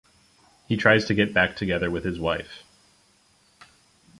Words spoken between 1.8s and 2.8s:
with his wife.